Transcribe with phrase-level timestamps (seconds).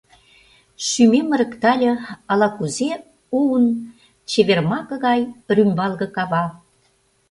[0.87, 1.91] Шӱмем ырыктале
[2.31, 2.91] ала-кузе
[3.39, 3.65] уын
[4.29, 5.23] чевер маке гае
[5.55, 6.43] рӱмбалге кава.